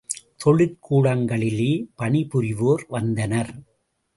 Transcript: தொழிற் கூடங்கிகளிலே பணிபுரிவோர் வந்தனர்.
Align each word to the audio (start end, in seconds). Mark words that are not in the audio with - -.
தொழிற் 0.37 0.79
கூடங்கிகளிலே 0.89 1.69
பணிபுரிவோர் 1.95 2.85
வந்தனர். 2.87 3.53